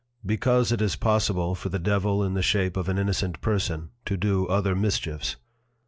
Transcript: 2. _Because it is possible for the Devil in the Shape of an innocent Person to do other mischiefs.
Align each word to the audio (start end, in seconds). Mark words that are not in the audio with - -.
2. 0.27 0.35
_Because 0.35 0.71
it 0.71 0.81
is 0.81 0.95
possible 0.95 1.53
for 1.53 1.69
the 1.69 1.77
Devil 1.77 2.23
in 2.23 2.33
the 2.33 2.41
Shape 2.41 2.75
of 2.75 2.89
an 2.89 2.97
innocent 2.97 3.39
Person 3.39 3.91
to 4.05 4.17
do 4.17 4.47
other 4.47 4.75
mischiefs. 4.75 5.35